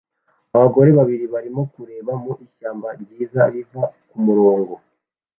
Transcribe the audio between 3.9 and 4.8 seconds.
kumurongo